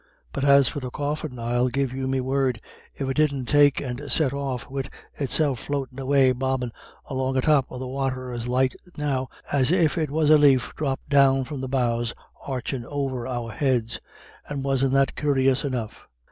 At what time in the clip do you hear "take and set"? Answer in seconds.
3.45-4.33